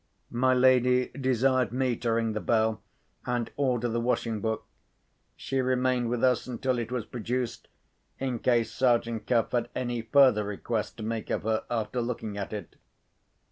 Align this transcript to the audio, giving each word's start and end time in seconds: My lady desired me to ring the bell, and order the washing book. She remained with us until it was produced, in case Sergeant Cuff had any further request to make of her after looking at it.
My 0.33 0.55
lady 0.55 1.09
desired 1.09 1.71
me 1.71 1.95
to 1.97 2.13
ring 2.13 2.33
the 2.33 2.39
bell, 2.41 2.81
and 3.27 3.51
order 3.55 3.87
the 3.87 4.01
washing 4.01 4.41
book. 4.41 4.65
She 5.35 5.61
remained 5.61 6.09
with 6.09 6.23
us 6.23 6.47
until 6.47 6.79
it 6.79 6.91
was 6.91 7.05
produced, 7.05 7.67
in 8.17 8.39
case 8.39 8.71
Sergeant 8.71 9.27
Cuff 9.27 9.51
had 9.51 9.69
any 9.75 10.01
further 10.01 10.43
request 10.43 10.97
to 10.97 11.03
make 11.03 11.29
of 11.29 11.43
her 11.43 11.65
after 11.69 12.01
looking 12.01 12.35
at 12.35 12.51
it. 12.51 12.77